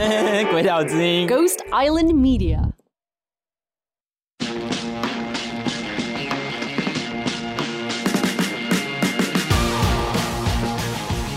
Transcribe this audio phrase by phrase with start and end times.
[0.50, 2.58] 鬼岛之音，Ghost Island Media。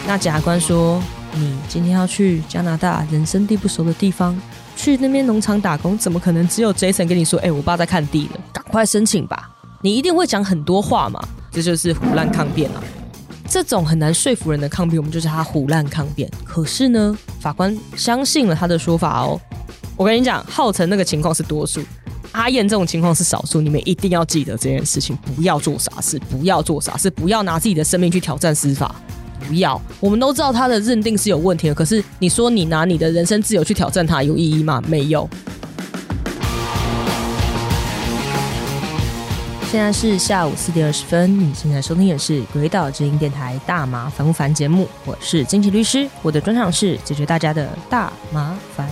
[0.08, 1.04] 那检察官说
[1.36, 4.40] ：“你今天要去加拿大人生地不熟的地方，
[4.78, 7.38] 去那边农场打工，怎么可能只有 Jason 跟你说？
[7.40, 9.50] 哎、欸，我爸在看地呢，赶快申请吧！
[9.82, 11.22] 你一定会讲很多话嘛，
[11.52, 12.82] 这就是胡乱抗辩啊。
[13.48, 16.30] 这种很难说服人的抗辩，我们就叫他胡乱抗辩。
[16.44, 19.40] 可是呢，法官相信了他的说法哦。
[19.96, 21.82] 我跟你讲，浩辰那个情况是多数，
[22.32, 23.62] 阿燕这种情况是少数。
[23.62, 28.96] 你们一定要记得这件事情，不要做傻事，不要做傻事，不要拿自己的生命去挑战司法。”
[29.46, 31.76] 不要，我们都知道他的认定是有问题的。
[31.76, 34.82] 可是你说你拿你的人身自由去挑战他，有意义吗？
[34.88, 35.30] 没有。
[39.74, 48.88] 现在是下午四点二十分，你现在收听的是《鬼岛之音》电台《大麻烦不烦》节目，我是金奇律师，我的专长是解决大家的大麻烦。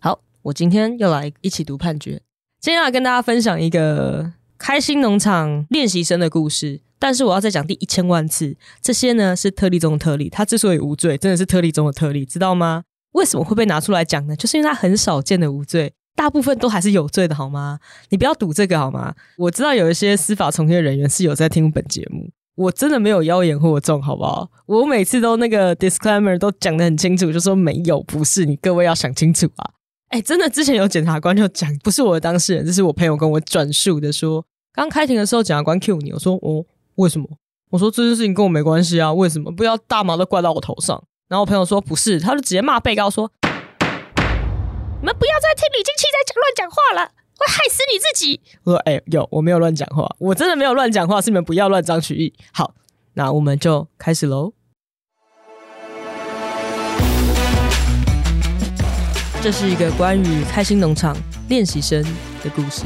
[0.00, 2.22] 好，我今天又来一起读判决。
[2.58, 12.84] 今天要跟大家分享一个开心农场练习生的故事，但是我要再讲第一千万次，这些呢是特例中的特例，他之所以无罪，真的是特例中的特例，知道吗？
[13.12, 14.34] 为什么会被拿出来讲呢？
[14.36, 17.78] 就是因为他很少见的无罪，大部分都还是有罪的，好吗？
[18.10, 19.14] 你不要赌这个好吗？
[19.38, 24.50] 我知道有一些司法从业人员是有在听本节目，我真的没有妖言惑众，好不好？
[24.66, 29.70] 我每次都那个 disclaimer 都讲得很清楚，就说没有，不是，你各位要想清楚啊。
[30.08, 36.64] 哎，真的，之前有检察官就讲，不是我的当事人，这是我朋友跟我转述的说，说刚开庭的时候，检察官 Q 你，我说哦，
[36.96, 37.26] 为什么？
[37.70, 39.50] 我说这件事情跟我没关系啊，为什么？
[39.50, 41.02] 不要大麻都怪到我头上。
[41.32, 48.38] 然后我朋友说不是，他就直接骂被告说，你们不要再听李菁琪在讲乱讲话了，会害死你自己。
[48.64, 52.34] 我说哎，有，我没有乱讲话，我真的没有乱讲话，是你们不要乱张取义。
[52.52, 52.74] 好，
[53.14, 54.52] 那我们就开始喽。
[59.40, 61.16] 这是一个关于开心农场
[61.48, 62.04] 练习生
[62.44, 62.82] 的故事。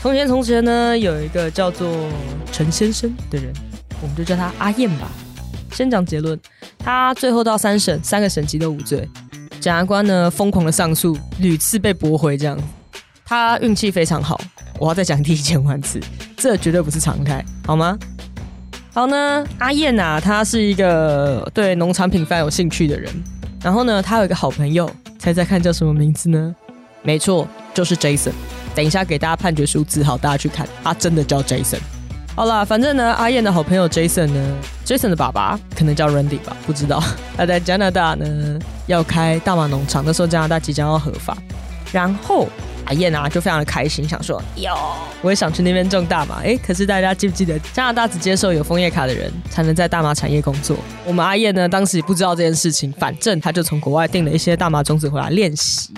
[0.00, 1.86] 从前从前呢，有一个叫做
[2.50, 3.52] 陈先生的人，
[4.00, 5.10] 我们就叫他阿燕吧。
[5.76, 6.40] 先讲结论，
[6.78, 9.06] 他最后到三审，三个审级都无罪。
[9.60, 12.58] 检察官呢，疯狂的上诉，屡次被驳回，这样。
[13.26, 14.40] 他运气非常好，
[14.78, 16.00] 我要再讲第一千万次，
[16.34, 17.98] 这绝对不是常态，好吗？
[18.94, 23.12] 好呢，阿燕啊，他是一个对农产品非常有兴趣的人。
[23.62, 24.90] 然后呢，他有一个好朋友。
[25.18, 26.54] 猜猜看叫什么名字呢？
[27.02, 28.30] 没错，就是 Jason。
[28.74, 31.80] 等一下给大家判决书字号，大家去看，他真的叫 Jason。
[32.34, 37.02] 好啦，反正呢，阿燕的好朋友 Jason 呢，Jason 的爸爸可能叫 Randy 吧，不知道。
[37.36, 41.36] 他在加拿大呢要开大麻农场，那时候加拿大即将要合法，
[41.92, 42.48] 然后
[42.84, 44.76] 阿燕啊就非常的开心，想说哟，
[45.20, 46.36] 我也想去那边种大麻。
[46.42, 50.76] 诶，可是大家记不记得加拿大只接受有枫叶卡的人才能在大麻产业工作？
[51.04, 55.92] 我们阿燕呢当时也不知道这件事情，反正他就从国外订了一些大麻种子回来练习。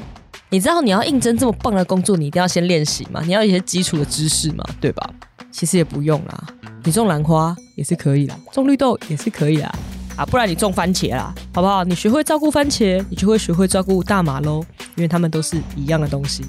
[0.51, 3.21] 你知道你要应征这么棒的工作，你一定要先练习吗？
[3.27, 5.11] 你要一些基础的知识嘛，对吧？
[5.53, 6.45] 其实也不用啦，
[6.89, 9.71] 你种兰花也是可以啦，种绿豆也是可以啦，
[10.17, 11.85] 啊，不然你种番茄啦，好不好？
[11.85, 14.65] 你学会照顾番茄，你就会学会照顾大麻喽，
[14.97, 16.43] 因为他们都是一样的东西。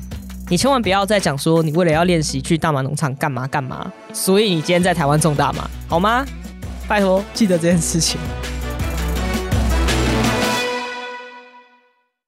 [0.48, 6.26] 你千万不要再讲说你为了要练习去大麻农场干嘛干嘛，所以你今天在台湾种大麻，好吗？
[6.88, 8.18] 拜托，记得这件事情。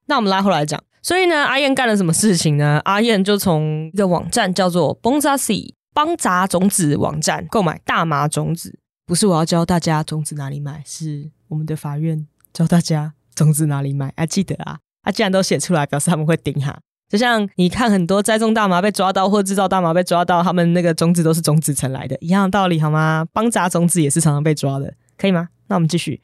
[0.06, 2.82] 那我们拉回来讲，所以呢，阿燕干了什么事情呢？
[2.84, 8.80] 阿燕就从一个网站叫做 Bongazzi 邦杂种子网站购买大麻种子。
[9.06, 14.14] 不是我要教大家种子哪里买，是我们的法院教大家种子哪里买。
[14.16, 16.80] 啊，记得啊，啊，既然都写出来，表示他们会盯哈。
[17.10, 23.26] 就像你看很多栽种大麻被抓到，或制造大麻被抓到，他们那个种子都是种子城来的，一样的道理好吗？
[23.34, 25.50] 邦杂种子也是常常被抓的，可以吗？
[25.68, 26.22] 那我们继续。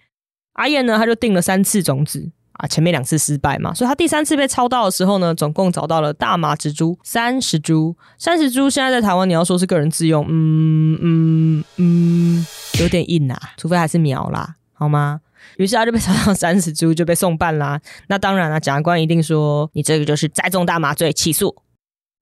[0.53, 12.45] 阿燕呢，他就订了三次种子啊，前面两次失败嘛，所以他第三次被抄到的时候呢，总共找到了大麻植株三十株，三十株现在在台湾你要说是个人自用，嗯嗯嗯，
[12.79, 15.21] 有点硬啊，除非还是苗啦，好吗？
[15.57, 17.79] 于是他就被抄到三十株，就被送办啦。
[18.07, 21.55] 那当然了，检察官一定说你这个就是栽种大麻罪，起诉。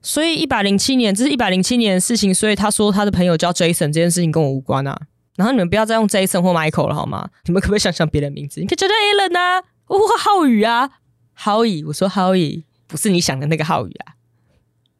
[0.02, 2.34] 所以一百零七年，这是一百零七年的事情。
[2.34, 4.96] 所以他说他的朋友叫 Jason，这件事情跟我无关啊。
[5.36, 7.28] 然后你们不要再用 Jason 或 Michael 了好吗？
[7.46, 8.62] 你们可不可以想想别的名字？
[8.62, 10.90] 你可以叫叫 Alan 啊，或浩宇啊，
[11.34, 11.84] 浩宇。
[11.86, 14.14] 我说浩宇，不是你想的那个浩宇啊。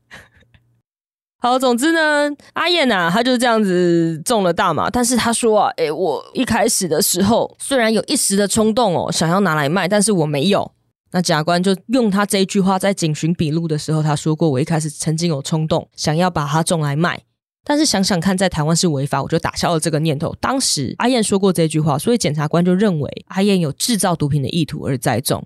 [1.38, 10.72] 好，总之呢，阿燕呐、啊，他就这样子中了大麻，但是他说啊，诶、我一开始的时候虽然有一时的冲动哦，想要拿来卖，但是我没有。
[11.12, 17.24] 那检察官就用他这一句话在警询笔录的时候，他说过，我一开始曾经有冲动想要把它种来卖，
[17.68, 20.34] 但是想想看，在台湾是违法，我就打消了这个念头。
[20.40, 25.46] 当时阿燕说过这句话，所以检察官就认为阿燕有制造毒品的意图而栽种。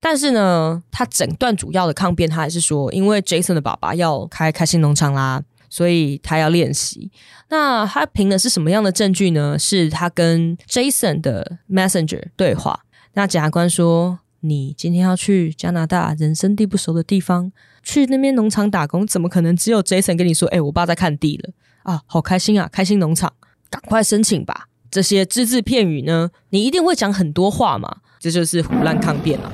[0.00, 7.10] 但是呢，他整段主要的抗辩，他还是说，因为 Jason 的爸爸要开开心农场啦，所以他要练习。
[7.48, 9.58] 那他凭的是什么样的证据呢？
[9.58, 12.80] 是他跟 Jason 的 Messenger 对话。
[13.14, 17.52] 那检察官说：“你今天要去加拿大人生地不熟的地方。”
[17.82, 20.48] 去那边农场打工，怎么可能只有 Jason 跟你说？
[20.48, 21.50] 哎、我爸在看地了
[21.84, 23.32] 啊，好开心啊，开心农场，
[23.70, 24.68] 赶快申请吧。
[24.90, 29.52] 这些只字片语呢，你一定会讲很多话嘛，这就是胡乱抗辩啊。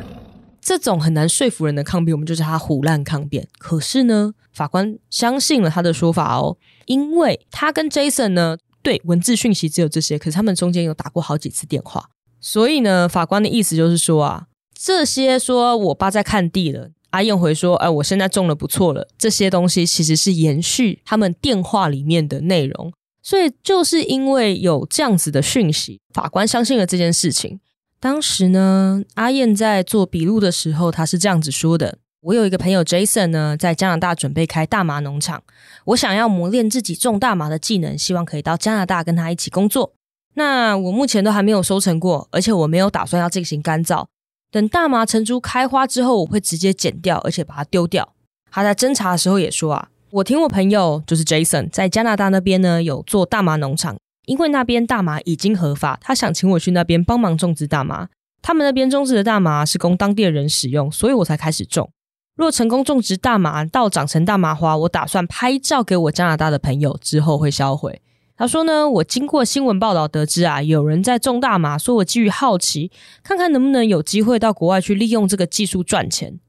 [0.63, 3.47] 这种很难说服人的抗辩，我们就叫他胡乱抗辩。
[3.59, 6.57] 可是呢，法官相信了他的说法哦，
[6.87, 12.09] 因为他跟 Jason 呢，对文字讯息只有这些，可是他们中间有打过好几次电话，
[12.41, 14.47] 所以呢，法官的意思就是说啊，
[14.85, 16.91] 这些说我爸在看地了。
[17.11, 19.07] 阿燕回说：“哎，我现在种的不错了。
[19.17, 22.93] 这些东西其实是延续他们电话里面的内容，
[23.23, 27.61] 所以就是因为有这样子的讯息，法官相信了这件事情。
[28.01, 35.45] 当时呢，阿燕在做笔录的时候，他是这样子说的：我有一个朋友 Jason 呢，在加拿大准备开大麻农场，
[35.85, 39.93] 我想要磨练自己种大麻的技能，希望可以到加拿大跟他一起工作。
[40.35, 44.07] 那我目前都还没有收成过，而且我没有打算要进行干燥。”
[44.53, 48.13] 等大麻成株开花之后，我会直接剪掉，而且把它丢掉。
[48.51, 53.97] 他在侦查的时候也说啊，我听我朋友就是 Jason 在加拿大那边呢有做大麻农场，
[54.27, 58.09] 因为那边大麻已经合法，他想请我去那边帮忙种植大麻。
[58.43, 61.91] 他们那边种植的大麻是供当地的人使用，所以我才开始种。
[62.37, 68.03] 若成功种植大麻到长成大麻花，我打算拍照给我加拿大的朋友，之后会销毁。
[68.43, 72.91] 他说呢，我经过新闻报道得知啊，有人在种大麻，说我基于好奇，
[73.23, 76.41] 看看能不能有机会到国外去利用这个技术赚钱。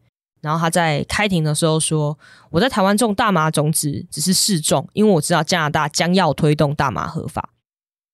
[0.42, 2.18] 然后他在开庭的时候说，
[2.50, 7.52] 我在台湾种大麻种子只是试种，因为我知道加拿大将要推动大麻合法。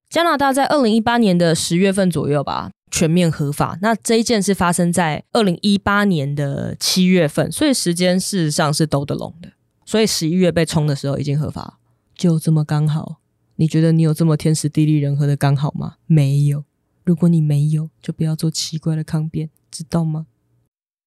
[0.09, 3.77] 加拿大在二零一八年的十月份左右吧，全面合法。
[3.81, 9.47] 那这一件是发生在二零一八年的七月份，所以时间事实上是兜得拢的。
[9.85, 11.79] 所以十一月被冲的时候已经合法，
[12.13, 13.21] 就这么刚好。
[13.59, 15.95] 你觉得你有这么天时地利人和的刚好吗？
[16.07, 16.63] 没有。
[17.03, 20.27] 如果你没有，就不要做奇怪的抗辩，知道吗？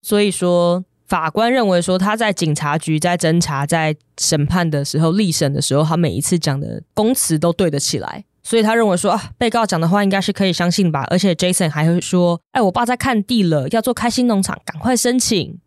[0.02, 11.06] 所以说，法官认为说他在警察局在侦查、在审判的时候、立审的时候，他每一次讲的供词都对得起来，所以他认为说啊，被告讲的话应该是可以相信吧。
[11.08, 15.58] 而且 Jason 还会说：“哎，我爸在看地了，要做开心农场，赶快申请。”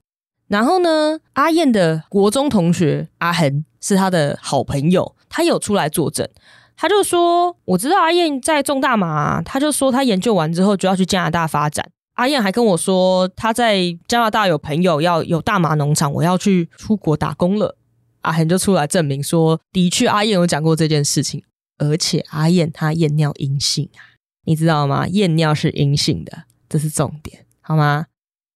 [0.47, 6.29] 然后呢，阿燕的国中同学阿恒是他的好朋友，他有出来作证。
[6.77, 11.89] 他就说：“我知道阿燕在种大麻。”他就说他研究完之后就要去加拿大发展。
[12.15, 17.77] 阿燕还跟我说他在加拿大有朋友要有大麻农场，我要去出国打工了。
[18.21, 21.43] 阿恒就出来证明说，的确阿燕有讲过这件事情，
[21.77, 25.07] 而且阿燕她验尿阴性啊，你知道吗？
[25.07, 28.05] 验尿是阴性的，这是重点，好吗？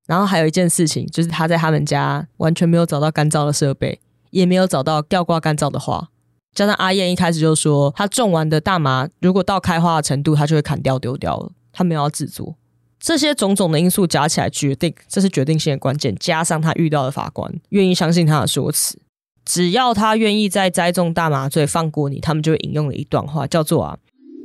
[0.08, 4.00] 然后还有一件事情，就是他在他们家完全没有找到干燥的设备，
[4.32, 6.10] 也没有找到吊挂干燥的花。
[6.56, 11.52] 加上阿燕一开始就说，他种完的大麻如果到开花的程度，他就会砍掉丢掉了。
[11.72, 12.56] 他没有要制作，
[13.00, 16.14] 这些种种的因素加起来，决定这是决定性的关键。
[16.20, 19.00] 加上他遇到的法官愿意相信他的说辞，
[19.46, 23.98] 只要他愿意在栽种大麻罪放过你，他们就引用了一段话，叫做啊，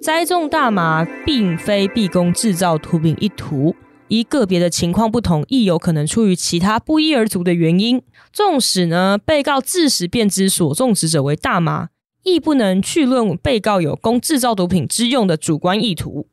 [0.02, 3.74] 栽种大麻并非必供制造毒品一途，
[4.08, 8.00] 依个别的情况不同，亦有可能出于其他不一而足的原因。
[8.32, 11.88] 纵使呢，被告自始便知所种植者为大麻。
[12.24, 16.26] 亦不能去论被告有供制造毒品之用的主观意图。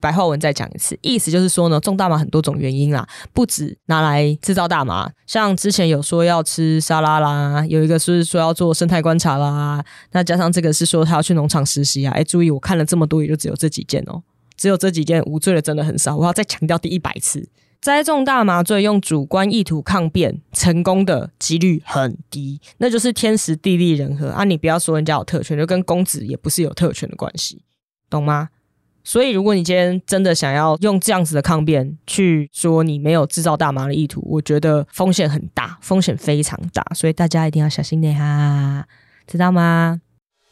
[0.00, 5.08] 白话文再讲一次，意思就是说呢，种大麻很多种原因啦，不止拿来制造大麻。
[5.28, 12.12] 像之前有说要吃沙拉啦，有一个是说要做生态观察啦，那加上这个是说他要去农场实习啊。
[12.14, 14.20] 哎，注意，我看了这么多，也就只有这几件哦，
[14.56, 16.16] 只有这几件无罪的真的很少。
[16.16, 17.48] 我要再强调第一百次。
[17.82, 24.44] 栽种大麻罪用主观意图抗辩成功的几率很低，那就是天时地利人和啊！
[24.44, 27.64] 你不要说人家有特权，就跟公子也不是有特权的关系，
[28.08, 28.50] 懂吗？
[29.02, 38.86] 所以如果你今天真的想要用这样子的抗辩去说你没有制造大麻的意图，我觉得风险很大，风险非常大，所以大家一定要小心点哈，
[39.26, 40.00] 知道吗？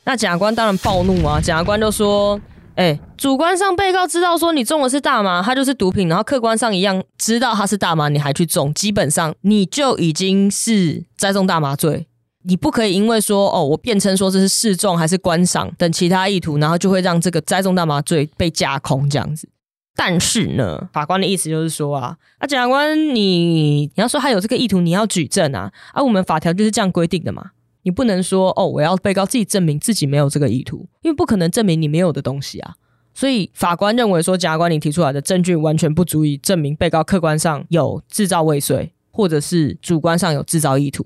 [0.03, 1.41] 那检察官当然暴怒啊！
[1.41, 2.41] 检察官就说。
[2.81, 12.07] 哎、主观上被告知道说你种的是大麻，它就是毒品，然后客观上一样知道它是大麻，你还去种，基本上你就已经是栽种大麻罪。
[12.45, 19.47] 你不可以因为说哦，我辩称说这是试种还是观赏等其他意图，然后就会让这个栽种大麻罪被架空这样子。
[19.95, 27.51] 但是呢，法官的意思就是说啊，啊，检察官你你要说他有这个意图，你要举证啊，啊，我们法条就是这样规定的嘛。
[27.83, 32.75] 你不能说哦，我要被告自己证明自己没有这个意图，因为不可能证明你没有的东西啊。
[33.13, 41.05] 所以法官认为说，检察官你提出来的证据完全不足以证明被告客观上有制造未遂，或者是主观上有制造意图。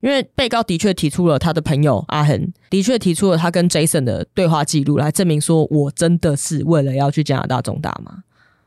[0.00, 8.22] 因为被告的确提出了他的朋友阿恒，的确提出了他跟 Jason 的对话记录来证明说，我真的是为了要去加拿大种大麻，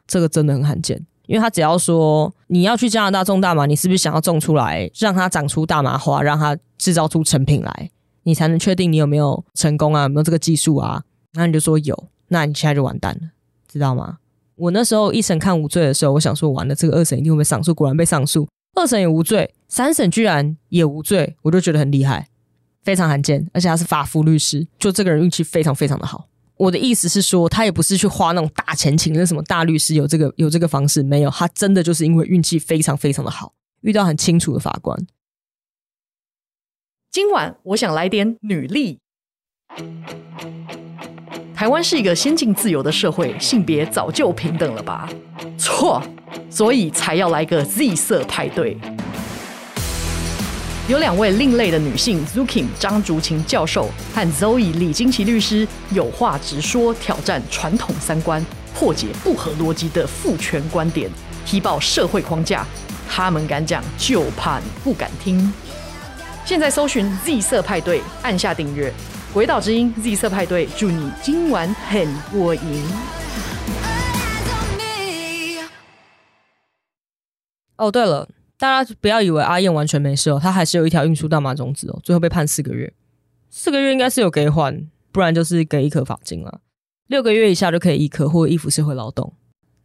[0.08, 1.06] 这个真的很罕见。
[1.28, 7.92] 因为他只要说你要去加拿大种大麻，你是不是想要种出来，让它长出大麻花，让它制造出成品来，
[8.24, 11.04] 你才能确定你有没有成功啊，有没有这个技术啊？
[11.34, 13.32] 那你就说有，那你现在就完蛋了，
[13.68, 14.20] 知道吗？
[14.56, 18.48] 我那时候一审看无罪的时候，我想说完了，这个二审一定会被上诉，果然被上诉。
[18.76, 22.30] 二审也无罪，三审居然也无罪，我就觉得很厉害，
[22.84, 26.30] 非常罕见，而且他是法服律师，就这个人运气非常非常的好。
[26.56, 34.98] 我的意思是说，他也不是去花那种大钱请那什么大律师，有这个有这个方式没有，他真的就是因为运气非常非常的好，遇到很清楚的法官。
[37.10, 39.00] 今晚我想来点女力。
[41.56, 45.10] 台湾是一个先进自由的社会，性别早就平等了吧？
[45.58, 46.02] 错。
[46.50, 48.78] 所以才要来个 Z 色派对。
[50.88, 61.10] 有两位另类的女性，Zoo Kim 张竹琴教授和 Zoe 李金奇律师，有话直说，挑战传统三观，破解不合逻辑的父权观点，
[61.46, 62.66] 踢爆社会框架。
[63.10, 65.52] 他们敢讲，就怕你不敢听。
[66.48, 68.94] 现在搜寻 Z 色派对，按下订阅。
[69.34, 72.86] 鬼岛之音 Z 色派对，祝你今晚很过瘾。
[77.76, 82.94] 哦，对了，大家不要以为阿燕完全没事哦，她还是有一条运输大麻种子哦，最后被判四个月，
[83.50, 86.62] 四个月应该是有给缓，不然就是给一颗罚金了，
[87.08, 89.34] 六个月以下就可以一颗或一服社会劳动。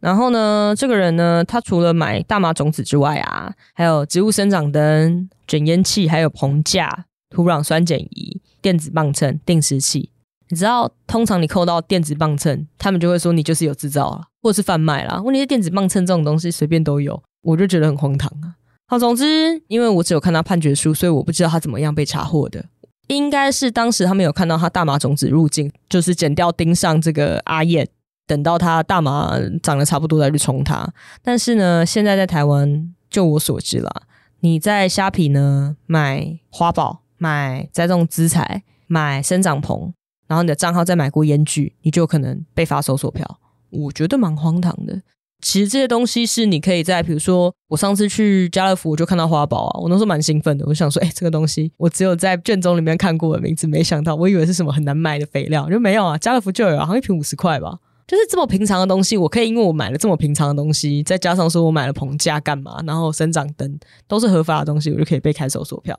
[0.03, 10.09] 然后呢，这个人呢，他除了买大麻种子之外啊，还有植物生长灯、卷烟器，还有棚架、土壤酸碱仪、电子磅秤、定时器。
[10.49, 15.21] 你知道，通常你扣到电子磅秤，他们就会说你就是有制造了，或者是贩卖啦。
[15.21, 17.23] 问题是电子磅秤这种东西随便都有。
[17.43, 18.59] 我就觉得很荒唐啊！
[18.87, 22.65] 好，总之，因为我只有看到判决书，所以我不知道他怎么样被查获的。
[23.07, 27.87] 应该是当时他们有看到他大麻种子入境，就是剪掉钉上这个阿燕，
[28.25, 30.87] 等到它大麻长得差不多再去冲它。
[31.21, 33.91] 但是呢，现在在台湾，就我所知啦，
[34.39, 39.93] 你在虾皮呢买花宝、买栽种资材、买生长棚，
[40.27, 43.39] 然后你的账号再买过烟具，你就有可能被发搜索票。
[43.69, 45.01] 我觉得蛮荒唐的。
[45.41, 65.97] 其实这些东西是你可以在，比如说我上次去家乐福，我就看到花宝啊，我那时候蛮兴奋的，我想说，哎，这个东西我只有在卷宗里面看过的名字，没想到我以为是什么很难买的肥料，就没有啊，家乐福就有，好像一瓶五十块吧，就是这么平常的东西，我可以因为我买了这么平常的东西，再加上说我买了棚架干嘛，然后生长灯都是合法的东西，我就可以被开搜索票。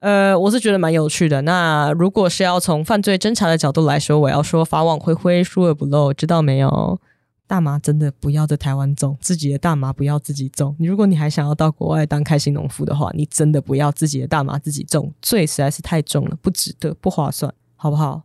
[0.00, 1.42] 呃，我是觉得蛮有趣的。
[1.42, 7.00] 那如果是要从犯罪侦查的角度来说，我要说法网恢恢，疏而不漏，知道没有？
[7.46, 10.76] 大麻真的不要在台湾种，自己的大麻不要自己种。
[10.78, 18.22] 你如果你还想要到国外当开心农夫的话，你真的不要自己的大麻自己种，罪实在是太重了，不值得，不划算，好不好？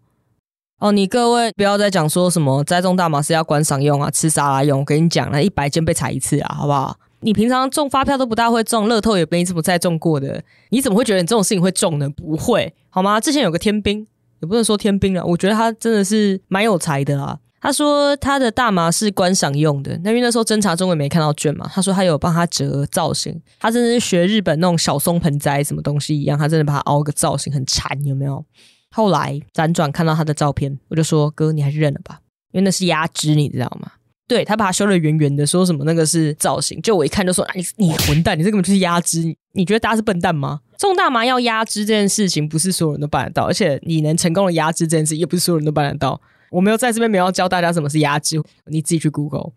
[0.80, 4.80] 哦，你各位不要再讲说什么栽种大麻是要观赏用啊，吃沙拉用。
[4.80, 6.98] 我跟你讲，那一百件被踩一次啊，好不好？
[7.22, 12.10] 你平常中发票都不大会中，乐透也没怎么再中过的，你怎么会觉得你这种事情会中呢？
[12.10, 13.20] 不会，好吗？
[13.22, 14.06] 之前有个天兵，
[14.42, 17.40] 也不能说天兵了，我觉得他真的是蛮有才的啊。
[17.62, 21.68] 他说他的大麻是观赏用的，那因为那时候侦查中也没看到卷嘛。
[21.74, 28.44] 他说他有帮他折造型，他真的是学日本那种小松盆栽什么东西一样，他真的把它凹个造型，很馋，有没有？
[28.96, 32.22] 后来辗转看到他的照片，我就说哥，你还是认了吧，
[32.54, 33.92] 因为那是压枝，你知道吗？
[34.26, 40.62] 对，他把它修得圆圆的，说什么那个是造型，就我一看就说，啊、你你混蛋，你这根本就是压枝，你觉得大家是笨蛋吗？
[40.78, 46.20] 种大麻要压枝这件事情，不是所有人都办得到，而且你能成功的压枝这件事，也不是所有人都办得到。
[46.50, 49.52] 我没有在这边没有教大家什么是压枝，你自己去 Google。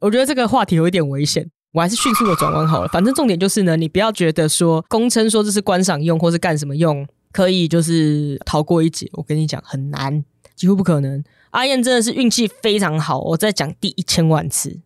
[0.00, 2.88] 我觉得这个话题有一点危险，我还是迅速的转弯好了。
[2.88, 9.10] 反正重点就是呢，你不要觉得说公称说这是观赏用或是干什么用，可以就是逃过一劫。
[9.14, 10.24] 我跟你讲，很难，
[10.54, 11.22] 几乎不可能。
[11.50, 14.80] 阿燕真的是运气非常好，我再讲第一千万次，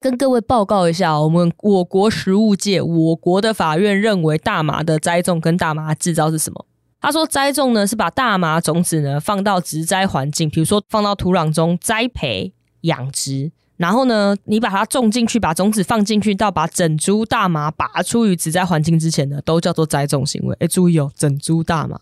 [0.00, 6.66] 跟各位报告一下，我们我国实务界，我国的法院认为大麻的栽种跟大麻制造是什么？
[7.02, 12.52] 他说：“栽种呢是把大麻种子呢放到植栽环境，比如说放到土壤中栽培
[12.82, 20.54] 养殖，然后呢你把它种进去，把种子放进去，到把整株大麻拔出于植栽环境之前呢，都叫做栽种行为。
[20.60, 21.98] 哎，注意哦，整株大麻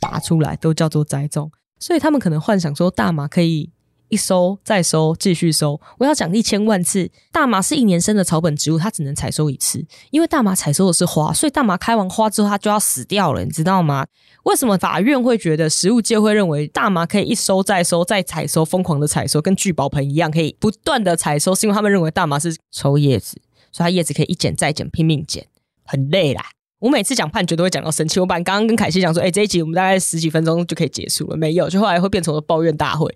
[0.00, 1.52] 拔出来都叫做栽种。
[1.78, 3.70] 所以他们可能幻想说大麻可以
[4.10, 5.80] 一收再收，继续收。
[5.98, 14.06] 我要讲一千万次，大麻是一年生的草本植物，它只能采收一次，因为大麻采收的是花，所以大麻开完花之后，它就要死掉了，你知道吗？
[14.42, 21.54] 为什么法院会觉得食物界会认为大麻可以一收再收再采收，疯狂的采收，跟聚宝盆一样，可以不断的采收？
[21.54, 23.40] 是因为他们认为大麻是抽叶子，
[23.72, 25.46] 所以它叶子可以一剪再剪，拼命剪，
[25.84, 26.44] 很累啦。
[26.80, 28.18] 我每次讲判决都会讲到生气。
[28.18, 33.14] 我把刚刚跟凯西讲说，哎、这一集我们大概十几分钟就可以结束了，没有，就后来会变成了抱怨大会。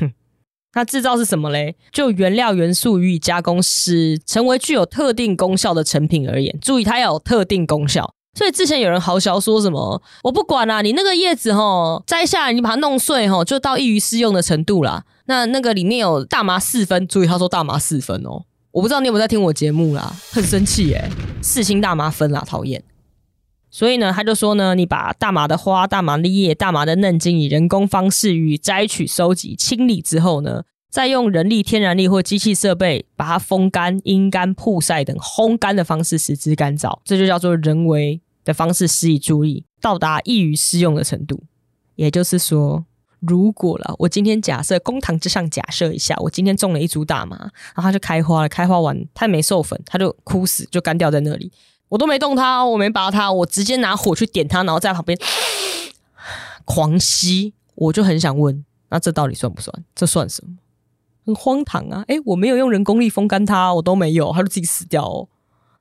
[0.00, 0.10] 哼，
[0.76, 1.74] 那制造是什么嘞？
[1.90, 6.54] 就原料元素予以加工，使成为具有特定功效的成品而言。
[6.60, 8.12] 注意，它要有特定功效。
[8.34, 15.04] 所以之前有人豪洨说什么，我不管啦、你那个叶子吼摘下来，你把它弄碎吼，就到易于施用的程度啦。
[15.24, 18.42] 那那个里面有大麻四分，注意他说大麻四分哦。
[18.72, 22.84] 我不知道你有没有在听我节目啦，很生气耶，四氢大麻酚啦，讨厌。
[23.76, 41.42] 所以呢，他就说呢，你把大麻的花、大麻的叶、大麻的嫩茎以人工方式予以摘取、收集、清理之后呢，再用人力、天然力或机器设备把它风干、阴干、曝晒等烘干的方式使之干燥，这就叫做人为的方式施以注意，到达易于施用的程度。
[41.96, 42.86] 也就是说。
[43.20, 47.36] 如果了，我今天假设公堂之上假设一下，我今天种了一株大麻，
[47.74, 51.50] 然后它就开花了，开花完它没授粉，它就枯死，就干掉在那里，
[51.88, 55.18] 我都没动它，我没拔它，我直接拿火去点它，然后在旁边
[56.64, 59.84] 狂吸，我就很想问，那这到底算不算？
[59.94, 60.56] 这算什么？
[61.24, 62.04] 很荒唐啊！
[62.08, 65.28] 诶，我没有用人工力风干它，我都没有，它就自己死掉哦。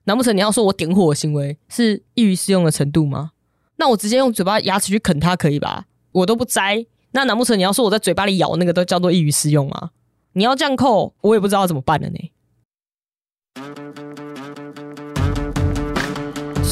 [0.05, 3.31] 难不成你要说我点火的行为是易于适用的程度吗？
[3.77, 5.85] 那我直接用嘴巴牙齿去啃它可以吧？
[6.11, 6.85] 我都不摘。
[7.11, 9.91] 那难不成你要说我在嘴巴里咬那个都叫做易于适用吗？
[10.33, 12.31] 你要这样扣，我也不知道怎么办了呢。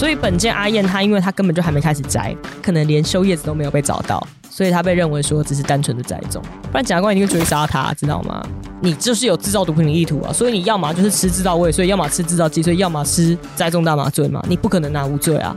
[0.03, 8.45] 所以本件阿燕她，因为她根本就还没开始摘，可能连修叶子都没有被找到，所以她被认为说只是单纯的栽种，不然检察官一定会追杀她，知道吗？
[8.81, 15.55] 你就是有制造毒品的意图啊，所以你要么就是吃制造味，所以要么吃制造剂，所以要么吃栽种大麻罪嘛，你不可能拿无罪啊。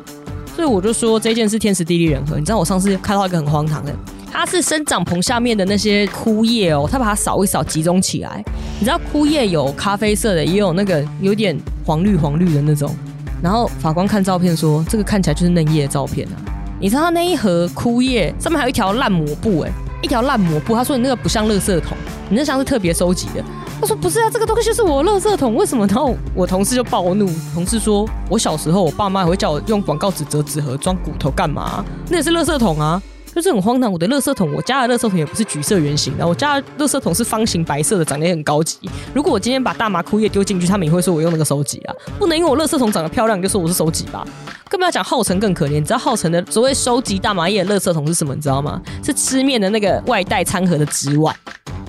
[0.54, 3.92] 所以我就说这件事天时地利人和，你知道我上次看到一个很荒唐的。
[4.30, 8.44] 它是生长棚下面的那些枯叶哦，它把它扫一扫，集中起来。
[8.78, 12.94] 你知道枯叶有咖啡色的，也有那个有点黄绿黄绿的那种。
[13.42, 16.36] 然后法官看照片说，这个看起来就是嫩叶的照片啊。
[16.78, 19.70] 你知道那一盒枯叶上面还有一条烂抹布哎，
[20.02, 20.74] 一条烂抹布。
[20.74, 21.96] 他说你那个不像垃圾桶，
[22.28, 23.42] 你那像是特别收集的。
[23.80, 25.86] 他说不是啊，这个东西就是我垃圾桶，为什么？
[25.86, 31.84] 然后我同事就暴怒，同事说我小时候我爸妈会叫我用广告纸折纸盒装骨头干嘛？
[32.10, 33.00] 那也是垃圾桶啊。
[33.36, 38.78] 就是很荒唐，我的垃圾桶，我家的垃圾桶也不是橘色圆形的，我家的垃圾桶是方形白色的，长得也很高级。
[39.12, 44.26] 如果我今天把大麻枯叶丢进去，他们也会说我用那个收集啊，不能因为我垃圾桶长得漂亮，就说我是收集吧。
[44.70, 48.34] 更不要讲浩辰更可怜，你知道浩辰的所谓收集大麻叶的垃圾桶是什么？
[48.34, 48.80] 你知道吗？
[49.04, 51.36] 是吃面的那个外带餐盒的纸碗。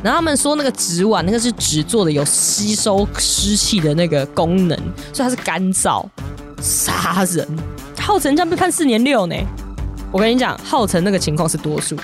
[0.04, 4.78] 然后他们说那个纸碗那个是纸做的，有吸收湿气的那个功能，
[5.14, 6.06] 所以它是干燥。
[6.62, 7.48] 杀人！
[7.98, 9.36] 浩辰这样被判四年六呢。
[10.12, 11.96] 我跟你讲，浩辰那个情况是多数，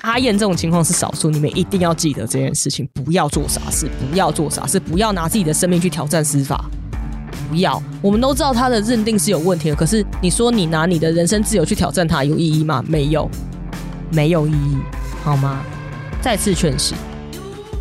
[0.00, 1.30] 阿燕这种情况是少数。
[1.30, 6.64] 你们一定要记得这件事情，不要做傻事，不要做傻事，不要拿自己的生命去挑战司法。
[7.48, 12.82] 不要，我们都知道他的认定是有问题的，可是你说你拿你的人身自由去挑战他，有意义吗？
[12.88, 13.30] 没有，
[14.10, 14.76] 没有意义，
[15.22, 15.62] 好吗？
[16.20, 16.94] 再次劝示。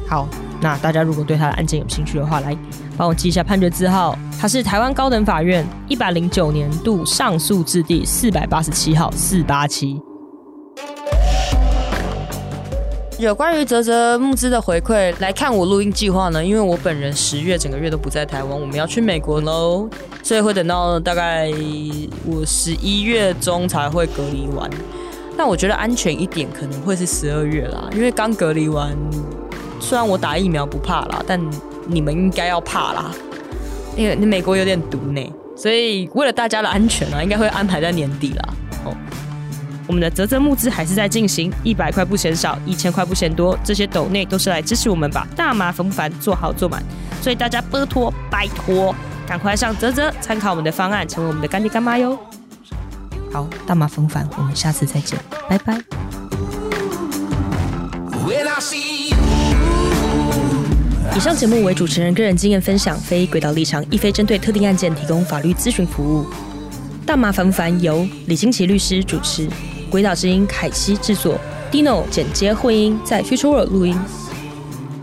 [0.08, 0.28] 好，
[0.62, 2.56] 那大家如果对他的案件有兴趣的话，来。
[3.02, 10.00] 帮我记一下判决字号，它是台湾高等法院一百零九年度上诉字第四百八十七号四八七。
[13.18, 19.90] 有关于泽泽募资的回馈，来看我录音计划呢，因为我本人十月整个月都不在台湾，我们要去美国喽，
[20.22, 21.52] 所以会等到大概
[22.28, 24.70] 我十一月中才会隔离完。
[25.36, 28.96] 但我觉得安全一点可能会是十二月啦，因为刚隔离完，
[29.80, 31.42] 虽然我打疫苗不怕啦，但。
[31.92, 33.12] 你们应该要怕啦，
[33.98, 35.22] 因为你美国有点毒呢，
[35.58, 38.54] 所以为了大家的安全啊，应该会安排在年底啦。
[38.86, 38.96] 哦，
[39.88, 46.82] 我们的泽泽募资还是在进行，一百块不嫌少，一千块不嫌多，这些斗内都是来支持我们把大麻烦不烦做好做满，
[47.22, 48.96] 所以大家拜托拜托，
[49.28, 52.18] 赶快上泽泽参考我们的方案，成为我们的干爹干妈哟。
[53.34, 55.82] 好，大麻烦不烦，我们下次再见，拜拜。
[61.14, 66.26] 以上节目为主持人个人经验分享，非轨道立场，亦非针对特定案件提供法律咨询服务。
[67.06, 69.48] 大麻烦不烦由李金奇律师主持，
[69.90, 71.38] 轨道之音凯西制作
[71.70, 74.00] ，Dino 剪接混音，在 Future World 录音。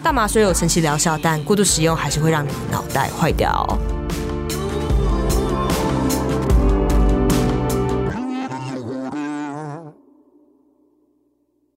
[0.03, 3.79] 大麻虽有神奇疗效，但过度使用还是会让你脑袋坏掉。